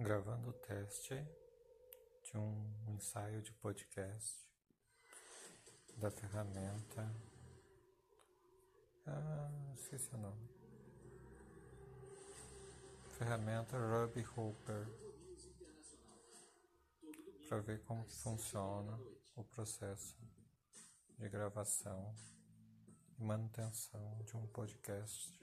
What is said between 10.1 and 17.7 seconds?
é o nome. Ferramenta Ruby Hooper para